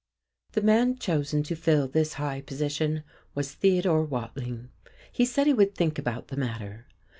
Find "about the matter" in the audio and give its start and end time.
5.99-6.87